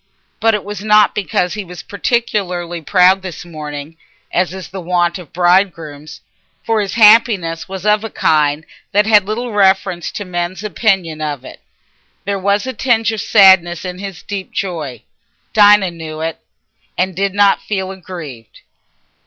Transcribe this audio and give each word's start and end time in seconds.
But 0.39 0.55
it 0.55 0.63
was 0.63 0.83
not 0.83 1.13
because 1.13 1.53
he 1.53 1.63
was 1.63 1.83
particularly 1.83 2.81
proud 2.81 3.21
this 3.21 3.45
morning, 3.45 3.97
as 4.33 4.51
is 4.51 4.69
the 4.69 4.81
wont 4.81 5.19
of 5.19 5.31
bridegrooms, 5.31 6.21
for 6.63 6.81
his 6.81 6.95
happiness 6.95 7.69
was 7.69 7.85
of 7.85 8.03
a 8.03 8.09
kind 8.09 8.65
that 8.93 9.05
had 9.05 9.25
little 9.27 9.51
reference 9.53 10.11
to 10.13 10.25
men's 10.25 10.63
opinion 10.63 11.21
of 11.21 11.45
it. 11.45 11.61
There 12.25 12.39
was 12.39 12.65
a 12.65 12.73
tinge 12.73 13.11
of 13.11 13.21
sadness 13.21 13.85
in 13.85 13.99
his 13.99 14.23
deep 14.23 14.51
joy; 14.51 15.03
Dinah 15.53 15.91
knew 15.91 16.19
it, 16.21 16.39
and 16.97 17.15
did 17.15 17.35
not 17.35 17.61
feel 17.61 17.91
aggrieved. 17.91 18.61